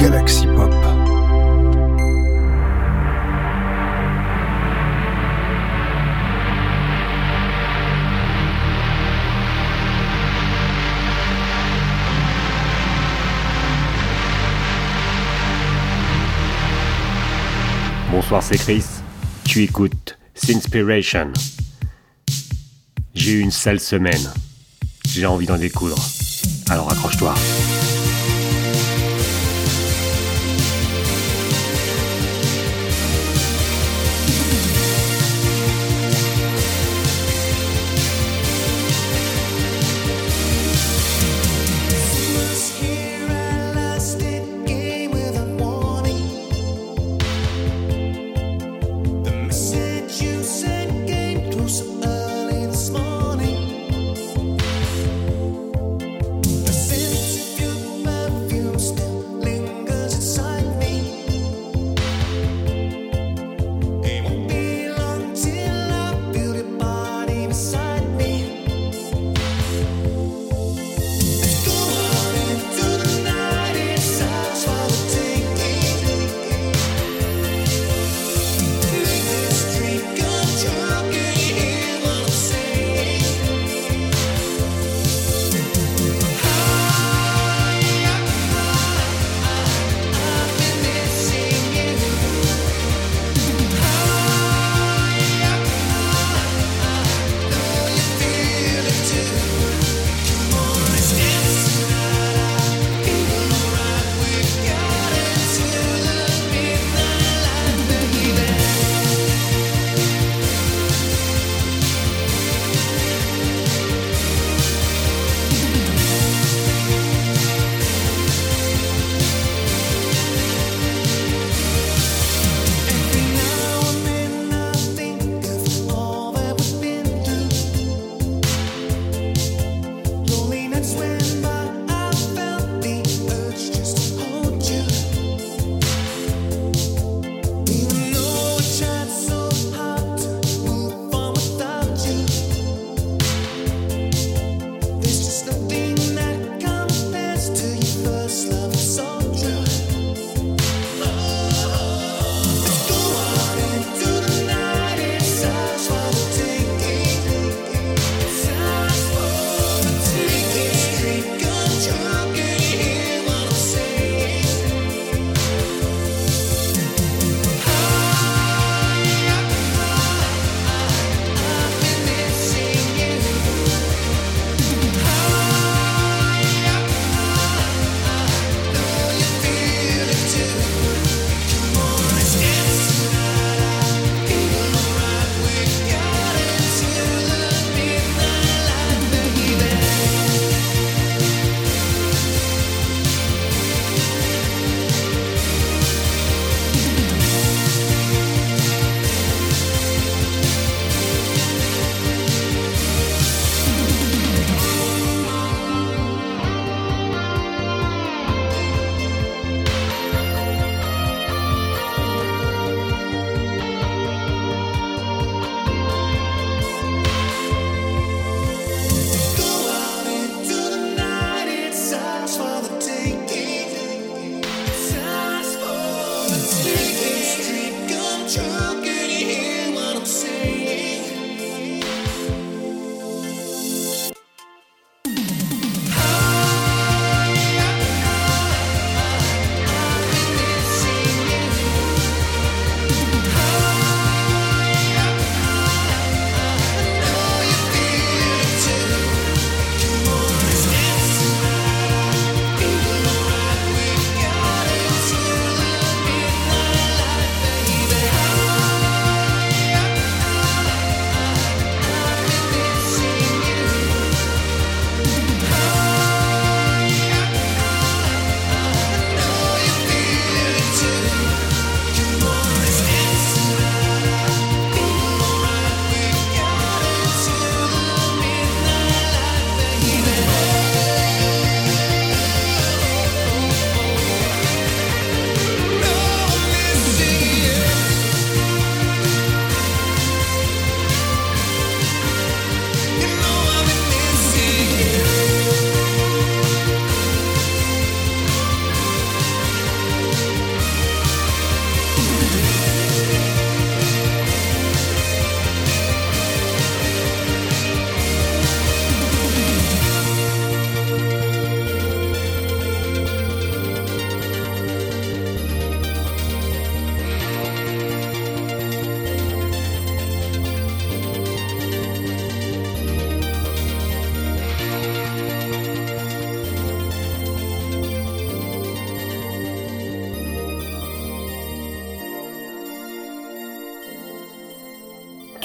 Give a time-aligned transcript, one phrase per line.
[0.00, 0.72] Galaxy Pop.
[18.10, 18.84] Bonsoir, c'est Chris.
[19.44, 21.30] Tu écoutes Sinspiration.
[23.14, 24.32] J'ai eu une sale semaine.
[25.06, 25.98] J'ai envie d'en découdre.
[26.70, 27.34] Alors accroche-toi.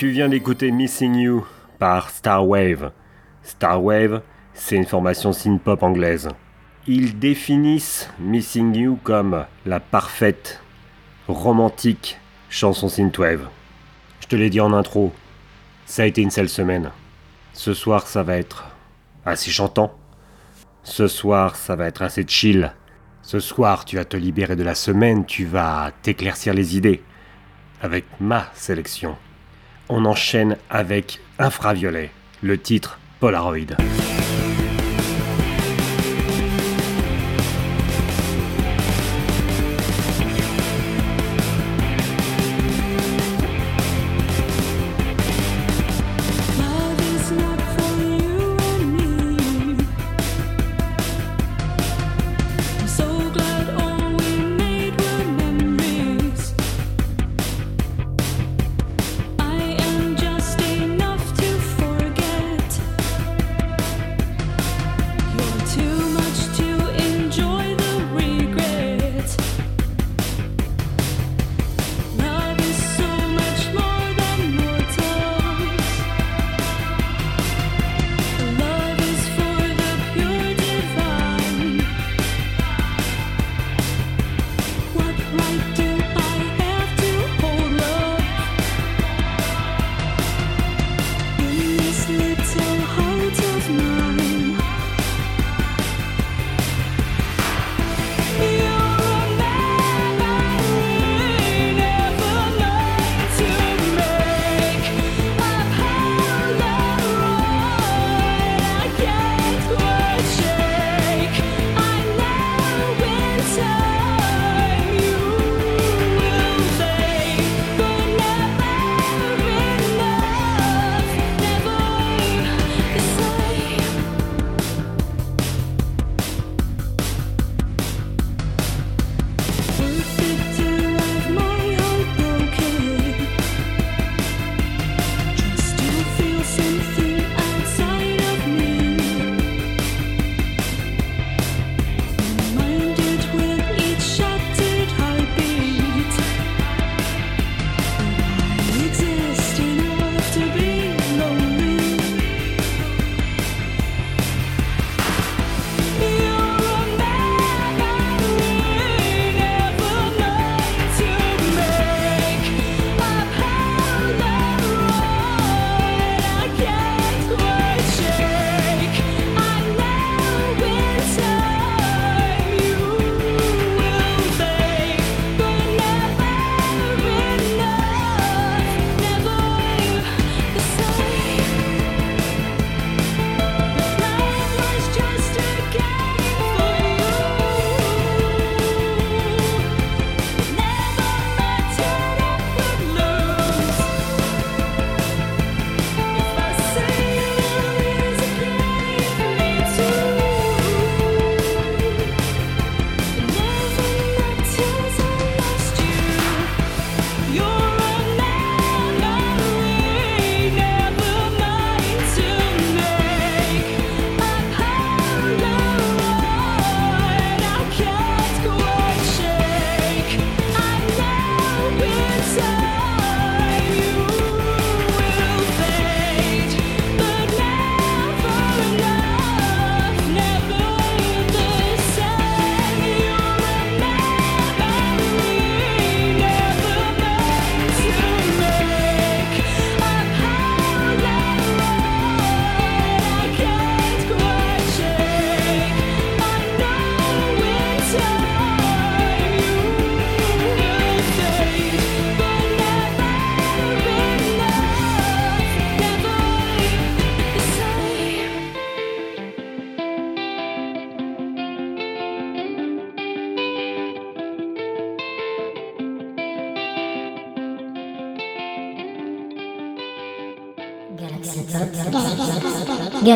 [0.05, 1.47] Tu viens d'écouter Missing You
[1.79, 2.91] par Starwave.
[3.41, 4.21] Starwave,
[4.53, 6.29] c'est une formation synth-pop anglaise.
[6.85, 10.61] Ils définissent Missing You comme la parfaite,
[11.27, 12.19] romantique
[12.49, 13.49] chanson synthwave.
[14.19, 15.11] Je te l'ai dit en intro,
[15.87, 16.91] ça a été une seule semaine.
[17.53, 18.65] Ce soir, ça va être
[19.25, 19.97] assez chantant.
[20.83, 22.71] Ce soir, ça va être assez chill.
[23.23, 27.01] Ce soir, tu vas te libérer de la semaine, tu vas t'éclaircir les idées
[27.81, 29.17] avec ma sélection
[29.89, 32.11] on enchaîne avec Infraviolet,
[32.41, 33.75] le titre Polaroid.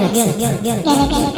[0.07, 1.28] ギャルギャ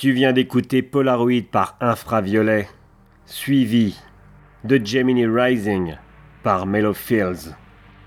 [0.00, 2.70] Tu viens d'écouter Polaroid par Infraviolet,
[3.26, 4.00] suivi
[4.64, 5.96] de Gemini Rising
[6.42, 7.54] par Mellow Fields.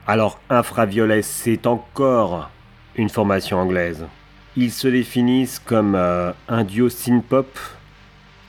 [0.07, 2.49] Alors Infraviolet, c'est encore
[2.95, 4.07] une formation anglaise.
[4.57, 7.59] Ils se définissent comme euh, un duo synth-pop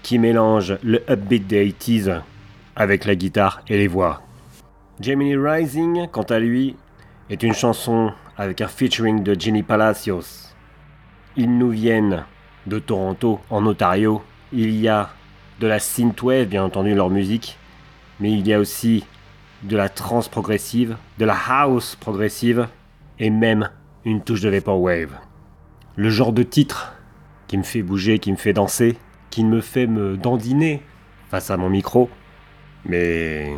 [0.02, 2.22] qui mélange le upbeat des 80s
[2.76, 4.22] avec la guitare et les voix.
[5.02, 6.76] Gemini Rising, quant à lui,
[7.28, 10.54] est une chanson avec un featuring de Ginny Palacios.
[11.36, 12.24] Ils nous viennent
[12.66, 14.22] de Toronto, en Ontario.
[14.52, 15.10] Il y a
[15.60, 17.58] de la synthwave, bien entendu, leur musique,
[18.20, 19.04] mais il y a aussi
[19.62, 22.68] de la trance progressive, de la house progressive,
[23.18, 23.70] et même
[24.04, 25.12] une touche de vaporwave.
[25.96, 26.94] Le genre de titre
[27.46, 28.96] qui me fait bouger, qui me fait danser,
[29.30, 30.82] qui me fait me dandiner
[31.30, 32.10] face à mon micro,
[32.84, 33.52] mais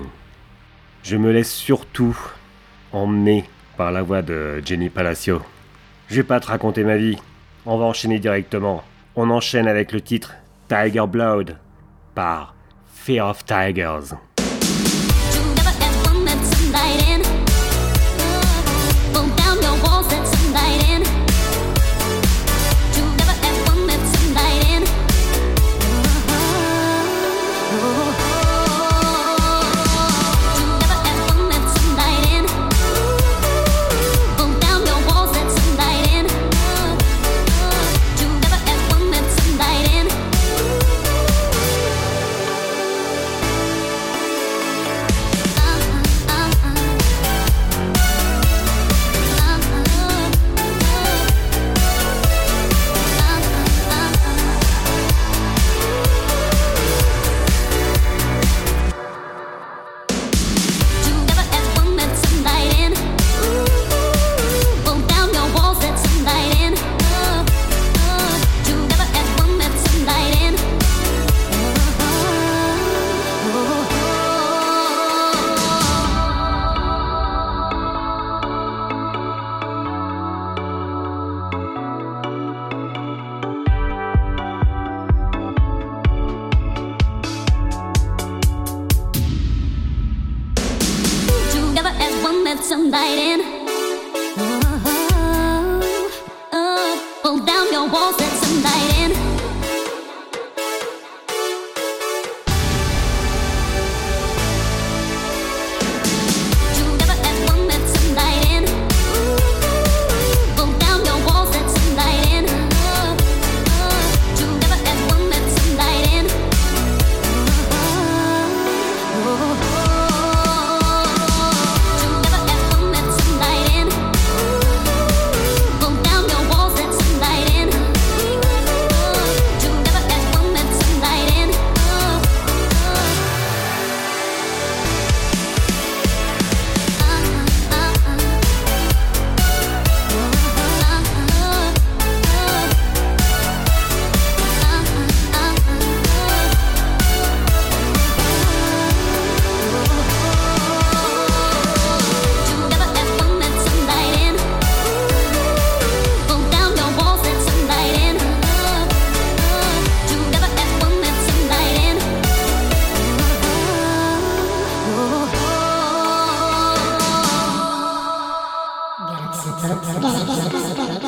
[1.02, 2.16] je me laisse surtout
[2.92, 3.44] emmener
[3.76, 5.42] par la voix de Jenny Palacio.
[6.08, 7.16] Je vais pas te raconter ma vie,
[7.64, 8.84] on va enchaîner directement.
[9.18, 10.34] On enchaîne avec le titre
[10.68, 11.56] Tiger Blood
[12.14, 12.54] par
[12.92, 14.14] Fear of Tigers.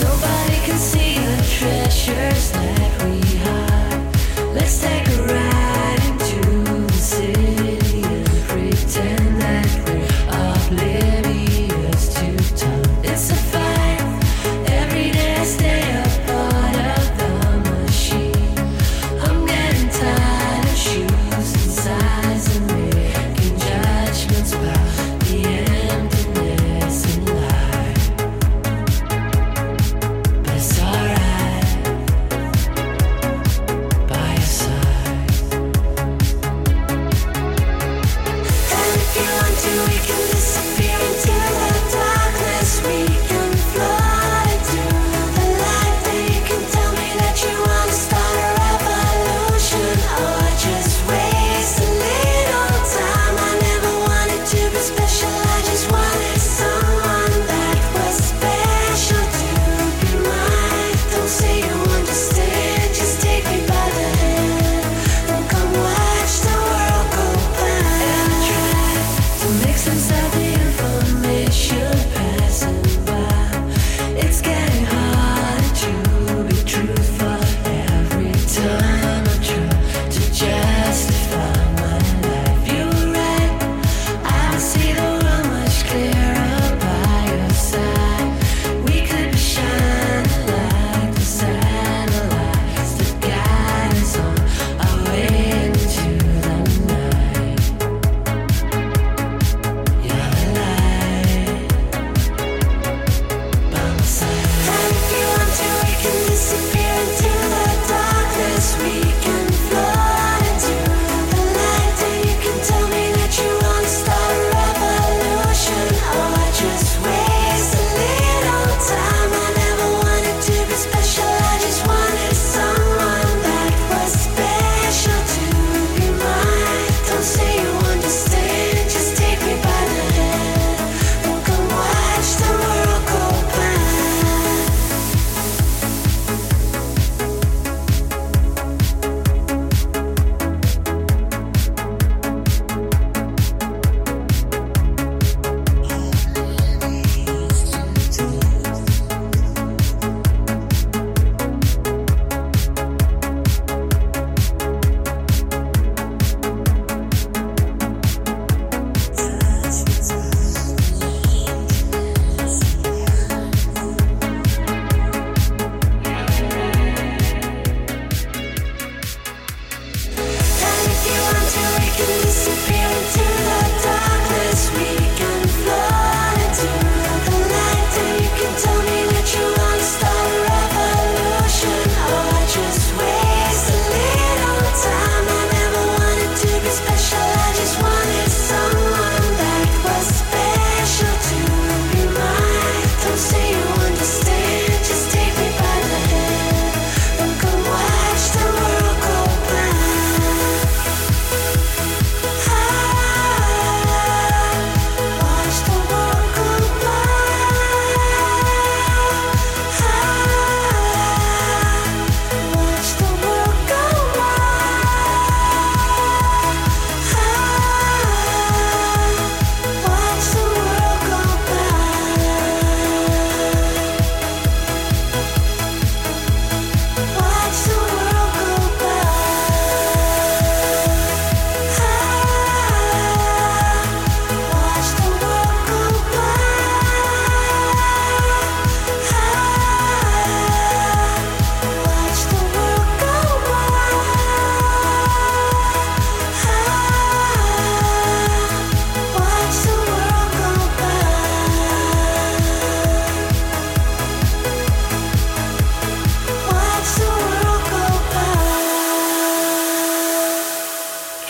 [0.00, 3.01] Nobody can see the treasures that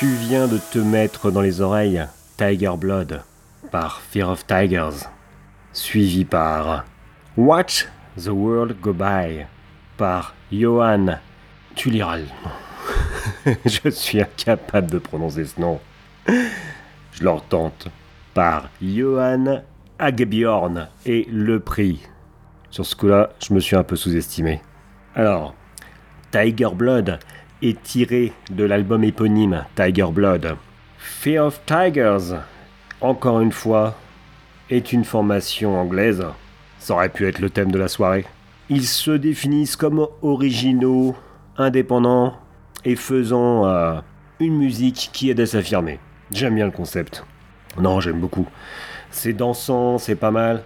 [0.02, 2.04] Tu viens de te mettre dans les oreilles
[2.36, 3.22] Tiger Blood
[3.70, 5.06] par Fear of Tigers,
[5.72, 6.84] suivi par
[7.36, 7.86] Watch
[8.16, 9.46] the World Go By
[9.96, 11.18] par Johan.
[11.76, 12.18] Tu liras.
[13.64, 15.78] Je suis incapable de prononcer ce nom.
[16.26, 17.86] Je leur tente.
[18.34, 19.62] Par Johan
[20.00, 22.00] Agebjorn et Le Prix.
[22.70, 24.62] Sur ce coup-là, je me suis un peu sous-estimé.
[25.14, 25.54] Alors,
[26.32, 27.20] Tiger Blood
[27.62, 30.56] est tiré de l'album éponyme Tiger Blood.
[30.98, 32.36] Fear of Tigers,
[33.00, 33.96] encore une fois,
[34.70, 36.24] est une formation anglaise.
[36.78, 38.26] Ça aurait pu être le thème de la soirée.
[38.68, 41.14] Ils se définissent comme originaux,
[41.56, 42.36] indépendants
[42.84, 44.00] et faisant euh,
[44.40, 46.00] une musique qui aide à s'affirmer.
[46.32, 47.24] J'aime bien le concept.
[47.78, 48.46] Non, j'aime beaucoup.
[49.10, 50.62] C'est dansant, c'est pas mal,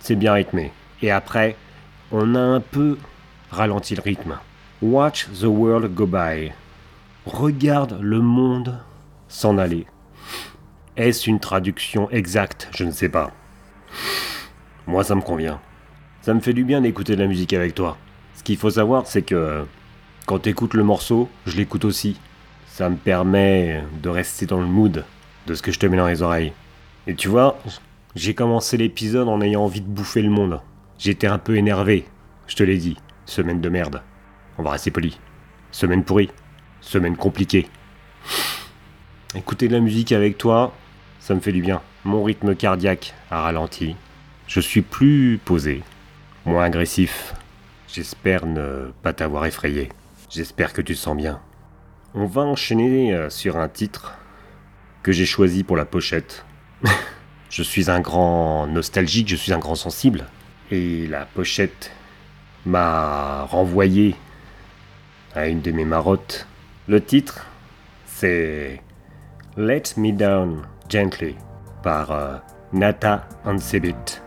[0.00, 0.72] c'est bien rythmé.
[1.02, 1.56] Et après,
[2.12, 2.98] on a un peu
[3.50, 4.38] ralenti le rythme.
[4.82, 6.52] Watch the world go by.
[7.24, 8.78] Regarde le monde
[9.26, 9.86] s'en aller.
[10.98, 12.68] Est-ce une traduction exacte?
[12.72, 13.32] Je ne sais pas.
[14.86, 15.60] Moi, ça me convient.
[16.20, 17.96] Ça me fait du bien d'écouter de la musique avec toi.
[18.34, 19.64] Ce qu'il faut savoir, c'est que
[20.26, 22.20] quand t'écoutes le morceau, je l'écoute aussi.
[22.66, 25.06] Ça me permet de rester dans le mood
[25.46, 26.52] de ce que je te mets dans les oreilles.
[27.06, 27.58] Et tu vois,
[28.14, 30.60] j'ai commencé l'épisode en ayant envie de bouffer le monde.
[30.98, 32.06] J'étais un peu énervé,
[32.46, 32.98] je te l'ai dit.
[33.24, 34.02] Semaine de merde.
[34.58, 35.18] On va rester poli.
[35.70, 36.30] Semaine pourrie.
[36.80, 37.68] Semaine compliquée.
[39.34, 40.72] Écouter de la musique avec toi,
[41.20, 41.82] ça me fait du bien.
[42.04, 43.96] Mon rythme cardiaque a ralenti.
[44.46, 45.82] Je suis plus posé,
[46.44, 47.34] moins agressif.
[47.88, 49.90] J'espère ne pas t'avoir effrayé.
[50.30, 51.40] J'espère que tu te sens bien.
[52.14, 54.16] On va enchaîner euh, sur un titre
[55.02, 56.44] que j'ai choisi pour la pochette.
[57.50, 60.26] je suis un grand nostalgique, je suis un grand sensible.
[60.70, 61.90] Et la pochette
[62.64, 64.16] m'a renvoyé
[65.36, 65.86] à une de mes.
[66.88, 67.46] Le titre,
[68.06, 68.80] c'est
[69.56, 71.36] Let Me Down Gently
[71.82, 72.36] par euh,
[72.72, 74.20] Nata Ansebit.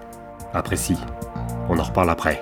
[0.54, 0.98] Apprécie.
[1.70, 2.42] On en reparle après.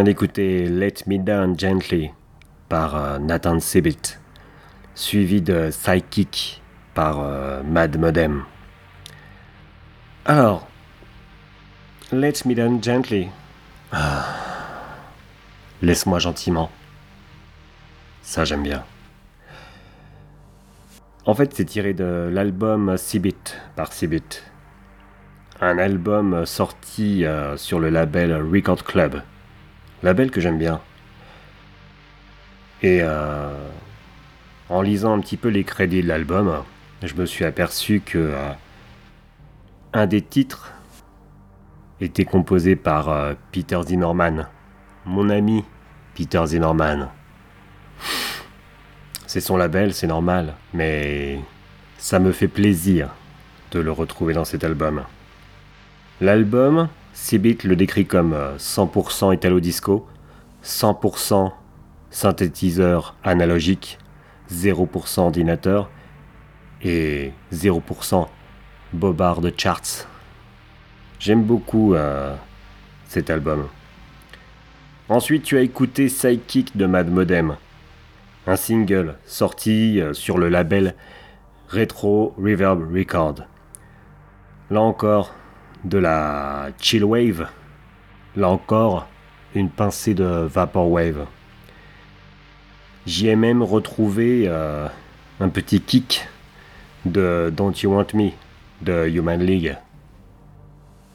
[0.00, 2.10] Tu viens d'écouter Let Me Down Gently
[2.70, 4.16] par euh, Nathan Sibit,
[4.94, 6.62] suivi de Psychic
[6.94, 8.44] par euh, Mad Modem.
[10.24, 10.66] Alors,
[12.12, 13.28] Let Me Down Gently.
[13.92, 14.24] Ah.
[15.82, 16.70] Laisse-moi gentiment.
[18.22, 18.82] Ça, j'aime bien.
[21.26, 23.36] En fait, c'est tiré de l'album Sibit
[23.76, 24.40] par Sibit.
[25.60, 29.20] Un album sorti euh, sur le label Record Club.
[30.02, 30.80] Label que j'aime bien.
[32.82, 33.52] Et euh,
[34.68, 36.62] en lisant un petit peu les crédits de l'album,
[37.02, 38.52] je me suis aperçu que euh,
[39.92, 40.72] un des titres
[42.00, 44.48] était composé par euh, Peter Zimmerman,
[45.04, 45.64] mon ami
[46.14, 47.08] Peter Zimmerman.
[49.26, 51.38] C'est son label, c'est normal, mais
[51.98, 53.10] ça me fait plaisir
[53.70, 55.04] de le retrouver dans cet album.
[56.20, 60.06] L'album, Cibit le décrit comme euh, 100% Italo-disco,
[60.64, 61.52] 100%
[62.10, 63.98] synthétiseur analogique,
[64.52, 65.90] 0% ordinateur
[66.82, 68.26] et 0%
[68.92, 70.06] bobard de charts.
[71.18, 72.34] J'aime beaucoup euh,
[73.06, 73.68] cet album.
[75.08, 77.56] Ensuite, tu as écouté Psychic de Mad Modem,
[78.46, 80.94] un single sorti euh, sur le label
[81.68, 83.46] Retro Reverb Record.
[84.70, 85.34] Là encore,
[85.84, 87.48] de la chill wave.
[88.36, 89.08] Là encore,
[89.54, 91.26] une pincée de vaporwave.
[93.06, 94.86] J'y ai même retrouvé euh,
[95.40, 96.28] un petit kick
[97.04, 98.30] de Don't You Want Me
[98.82, 99.76] de Human League.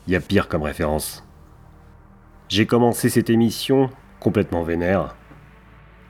[0.08, 1.24] Il y a pire comme référence.
[2.50, 3.89] J'ai commencé cette émission
[4.20, 5.16] complètement vénère,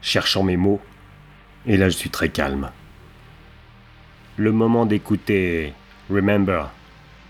[0.01, 0.81] cherchant mes mots,
[1.65, 2.71] et là je suis très calme.
[4.37, 5.73] Le moment d'écouter
[6.09, 6.71] Remember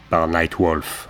[0.09, 1.09] par Nightwolf.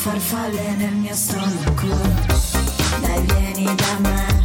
[0.00, 1.86] farfalle nel mio stomaco.
[3.02, 4.39] Dai, vieni da me.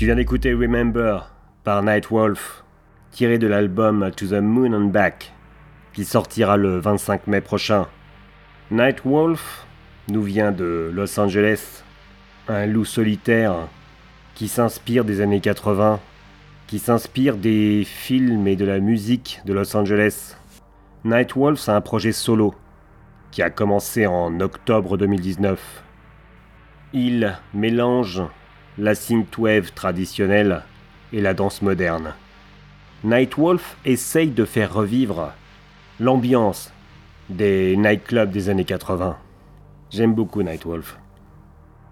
[0.00, 1.30] Tu viens d'écouter Remember
[1.62, 2.64] par Nightwolf,
[3.10, 5.34] tiré de l'album To the Moon and Back,
[5.92, 7.86] qui sortira le 25 mai prochain.
[8.70, 9.66] Nightwolf
[10.08, 11.84] nous vient de Los Angeles,
[12.48, 13.68] un loup solitaire
[14.34, 16.00] qui s'inspire des années 80,
[16.66, 20.34] qui s'inspire des films et de la musique de Los Angeles.
[21.04, 22.54] Nightwolf, c'est un projet solo
[23.32, 25.84] qui a commencé en octobre 2019.
[26.94, 28.22] Il mélange
[28.78, 30.62] la synthwave traditionnelle
[31.12, 32.14] et la danse moderne.
[33.04, 35.32] Nightwolf essaye de faire revivre
[35.98, 36.72] l'ambiance
[37.28, 39.16] des nightclubs des années 80.
[39.90, 40.98] J'aime beaucoup Nightwolf.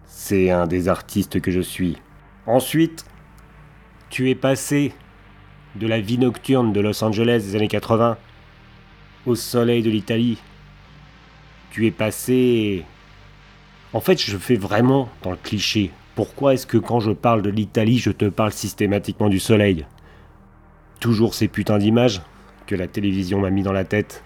[0.05, 1.97] C'est un des artistes que je suis.
[2.47, 3.05] Ensuite,
[4.11, 4.93] tu es passé
[5.77, 8.17] de la vie nocturne de Los Angeles des années 80
[9.27, 10.39] au soleil de l'Italie.
[11.71, 12.85] Tu es passé...
[13.93, 15.91] En fait, je fais vraiment dans le cliché.
[16.19, 19.87] Pourquoi est-ce que quand je parle de l'Italie, je te parle systématiquement du soleil?
[20.99, 22.23] Toujours ces putains d'images
[22.67, 24.25] que la télévision m'a mis dans la tête.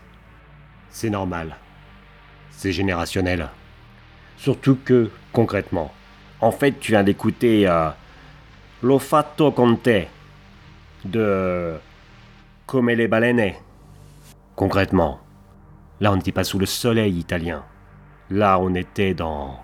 [0.88, 1.54] C'est normal.
[2.50, 3.50] C'est générationnel.
[4.38, 5.92] Surtout que, concrètement,
[6.40, 7.90] en fait, tu viens d'écouter euh,
[8.82, 9.54] L'ho fatto
[11.04, 11.74] de
[12.66, 13.52] Come le balene.
[14.56, 15.20] Concrètement,
[16.00, 17.62] là on n'était pas sous le soleil italien.
[18.30, 19.62] Là on était dans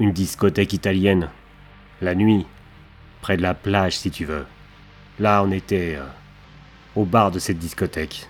[0.00, 1.30] une discothèque italienne,
[2.00, 2.46] la nuit,
[3.20, 4.46] près de la plage si tu veux.
[5.18, 6.06] Là on était euh,
[6.96, 8.28] au bar de cette discothèque,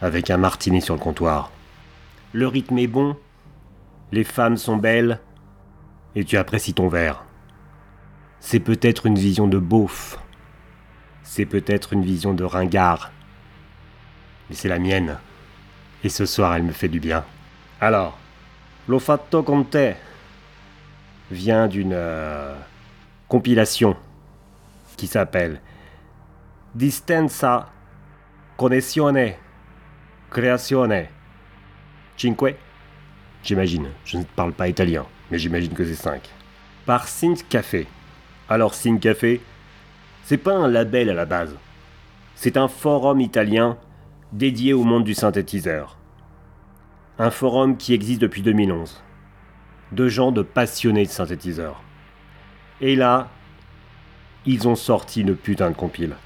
[0.00, 1.50] avec un martini sur le comptoir.
[2.32, 3.16] Le rythme est bon,
[4.10, 5.20] les femmes sont belles,
[6.14, 7.24] et tu apprécies ton verre.
[8.40, 10.18] C'est peut-être une vision de beauf,
[11.22, 13.12] c'est peut-être une vision de ringard,
[14.48, 15.18] mais c'est la mienne.
[16.04, 17.24] Et ce soir, elle me fait du bien.
[17.80, 18.18] Alors,
[18.88, 19.94] L'ho fatto con te
[21.32, 22.54] vient d'une euh,
[23.28, 23.96] compilation
[24.96, 25.60] qui s'appelle
[26.74, 27.68] Distanza,
[28.56, 29.32] Connessione,
[30.30, 31.06] Creazione,
[32.16, 32.56] Cinque.
[33.42, 36.22] J'imagine, je ne parle pas italien, mais j'imagine que c'est 5.
[36.86, 37.88] Par Synth Café.
[38.48, 39.40] Alors Synth Café,
[40.24, 41.56] C'est pas un label à la base.
[42.36, 43.76] C'est un forum italien
[44.32, 45.98] dédié au monde du synthétiseur.
[47.18, 49.02] Un forum qui existe depuis 2011.
[49.92, 51.80] De gens de passionnés de synthétiseurs.
[52.80, 53.28] Et là,
[54.46, 56.16] ils ont sorti une putain de compile.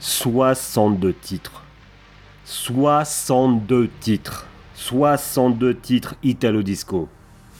[0.00, 1.64] 62 titres.
[2.44, 4.46] 62 titres.
[4.74, 7.08] 62 titres Italo Disco.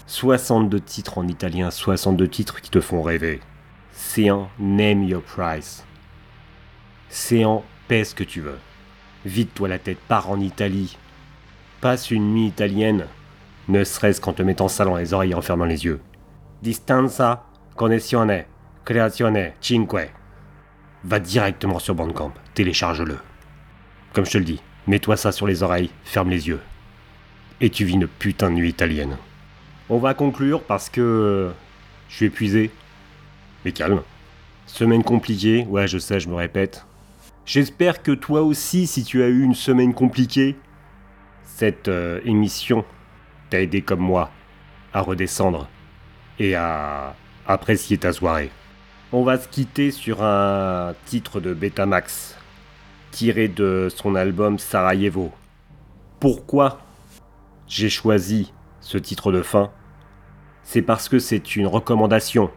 [0.06, 3.40] 62 titres en italien, 62 titres qui te font rêver.
[3.92, 5.84] C'est un Name Your Price.
[7.10, 8.58] C'est en ce que tu veux.
[9.24, 10.96] Vide-toi la tête, pars en Italie.
[11.80, 13.06] Passe une nuit italienne,
[13.68, 16.00] ne serait-ce qu'en te mettant ça dans les oreilles et en fermant les yeux.
[16.62, 17.44] Distanza,
[17.76, 18.44] connessione,
[18.84, 20.10] creazione, cinque.
[21.04, 23.18] Va directement sur Bandcamp, télécharge-le.
[24.12, 26.60] Comme je te le dis, mets-toi ça sur les oreilles, ferme les yeux.
[27.60, 29.16] Et tu vis une putain de nuit italienne.
[29.90, 31.50] On va conclure parce que
[32.08, 32.70] je suis épuisé.
[33.64, 34.02] Mais calme.
[34.66, 36.86] Semaine compliquée, ouais je sais, je me répète.
[37.46, 40.56] J'espère que toi aussi, si tu as eu une semaine compliquée,
[41.44, 42.84] cette euh, émission
[43.50, 44.30] t'a aidé comme moi
[44.92, 45.68] à redescendre
[46.38, 47.14] et à
[47.46, 48.50] apprécier ta soirée.
[49.12, 52.36] On va se quitter sur un titre de Betamax,
[53.10, 55.32] tiré de son album Sarajevo.
[56.20, 56.80] Pourquoi
[57.66, 59.70] j'ai choisi ce titre de fin?
[60.62, 62.50] C'est parce que c'est une recommandation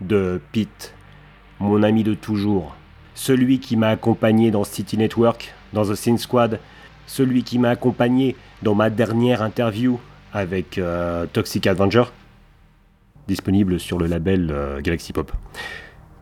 [0.00, 0.94] de Pete,
[1.60, 2.74] mon ami de toujours,
[3.14, 6.58] celui qui m'a accompagné dans City Network, dans The Sin Squad,
[7.06, 10.00] celui qui m'a accompagné dans ma dernière interview
[10.32, 12.04] avec euh, Toxic Avenger,
[13.28, 15.32] disponible sur le label euh, Galaxy Pop.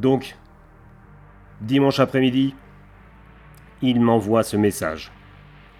[0.00, 0.36] Donc,
[1.60, 2.54] dimanche après-midi,
[3.82, 5.10] il m'envoie ce message.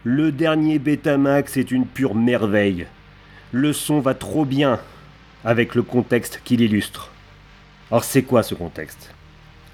[0.05, 2.87] Le dernier Betamax est une pure merveille.
[3.53, 4.81] Le son va trop bien
[5.45, 7.11] avec le contexte qu'il illustre.
[7.91, 9.12] Alors c'est quoi ce contexte?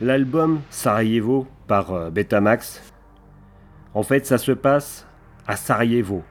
[0.01, 2.83] L'album Sarajevo par euh, Betamax,
[3.95, 5.07] en fait ça se passe
[5.47, 6.25] à Sarajevo,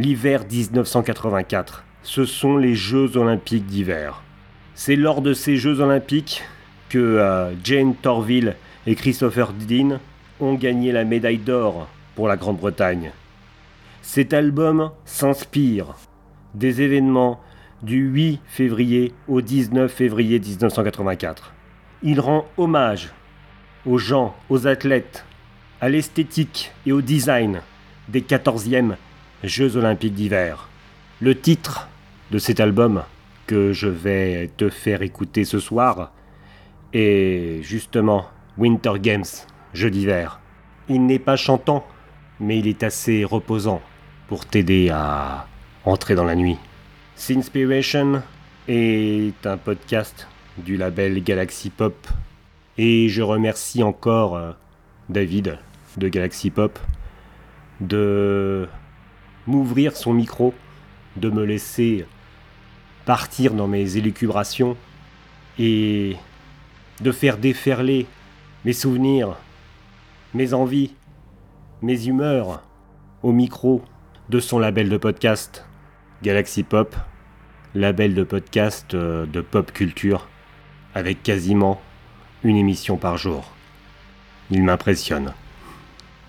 [0.00, 1.84] l'hiver 1984.
[2.02, 4.22] Ce sont les Jeux olympiques d'hiver.
[4.74, 6.42] C'est lors de ces Jeux olympiques
[6.88, 9.98] que euh, Jane Torville et Christopher Dean
[10.40, 13.12] ont gagné la médaille d'or pour la Grande-Bretagne.
[14.00, 15.94] Cet album s'inspire
[16.54, 17.38] des événements
[17.82, 21.52] du 8 février au 19 février 1984.
[22.02, 23.10] Il rend hommage
[23.84, 25.26] aux gens, aux athlètes,
[25.82, 27.60] à l'esthétique et au design
[28.08, 28.94] des 14e
[29.42, 30.68] Jeux olympiques d'hiver.
[31.20, 31.88] Le titre
[32.30, 33.02] de cet album
[33.46, 36.12] que je vais te faire écouter ce soir
[36.92, 38.26] est justement
[38.58, 39.24] Winter Games,
[39.72, 40.40] Jeux d'hiver.
[40.88, 41.86] Il n'est pas chantant,
[42.38, 43.80] mais il est assez reposant
[44.28, 45.46] pour t'aider à
[45.84, 46.58] entrer dans la nuit.
[47.16, 48.22] Sinspiration
[48.68, 50.28] est un podcast
[50.58, 51.94] du label Galaxy Pop
[52.76, 54.52] et je remercie encore euh,
[55.08, 55.58] David
[55.96, 56.78] de Galaxy Pop
[57.80, 58.68] de
[59.50, 60.54] m'ouvrir son micro,
[61.16, 62.06] de me laisser
[63.04, 64.76] partir dans mes élucubrations
[65.58, 66.16] et
[67.00, 68.06] de faire déferler
[68.64, 69.36] mes souvenirs,
[70.34, 70.94] mes envies,
[71.82, 72.62] mes humeurs
[73.22, 73.82] au micro
[74.28, 75.66] de son label de podcast
[76.22, 76.94] Galaxy Pop,
[77.74, 80.28] label de podcast euh, de pop culture
[80.94, 81.80] avec quasiment
[82.44, 83.50] une émission par jour.
[84.50, 85.32] Il m'impressionne.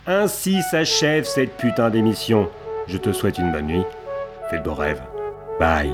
[0.07, 2.49] Ainsi s'achève cette putain d'émission.
[2.91, 3.85] Je te souhaite une bonne nuit.
[4.49, 5.01] Fais de beaux rêves.
[5.61, 5.93] Bye.